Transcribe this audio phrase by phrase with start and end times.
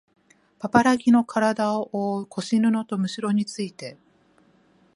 [0.57, 3.97] パパラギのからだをおおう腰布とむしろについて